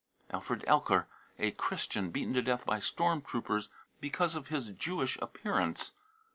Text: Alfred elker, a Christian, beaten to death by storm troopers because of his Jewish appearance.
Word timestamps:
Alfred 0.31 0.65
elker, 0.67 1.05
a 1.37 1.51
Christian, 1.51 2.09
beaten 2.09 2.33
to 2.33 2.41
death 2.41 2.65
by 2.65 2.79
storm 2.79 3.21
troopers 3.21 3.69
because 3.99 4.35
of 4.35 4.47
his 4.47 4.69
Jewish 4.69 5.15
appearance. 5.17 5.91